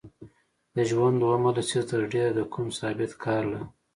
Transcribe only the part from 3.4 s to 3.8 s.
له